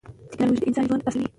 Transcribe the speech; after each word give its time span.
تکنالوژي 0.31 0.61
د 0.63 0.67
انسان 0.67 0.85
ژوند 0.89 1.03
اسانوي. 1.07 1.29